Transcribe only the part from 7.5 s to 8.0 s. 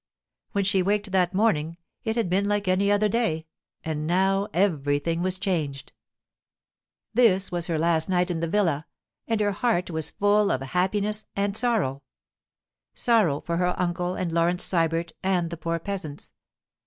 was her